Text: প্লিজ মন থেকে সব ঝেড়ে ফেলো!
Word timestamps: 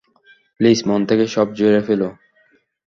প্লিজ 0.59 0.79
মন 0.87 1.01
থেকে 1.09 1.25
সব 1.35 1.47
ঝেড়ে 1.57 1.81
ফেলো! 1.87 2.09